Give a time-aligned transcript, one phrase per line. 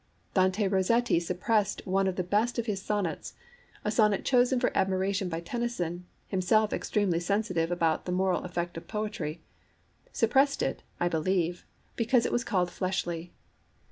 [0.33, 3.35] Dante Rossetti suppressed one of the best of his sonnets,
[3.85, 8.87] a sonnet chosen for admiration by Tennyson, himself extremely sensitive about the moral effect of
[8.87, 9.43] poetry;
[10.11, 13.31] suppressed it, I believe, because it was called fleshly.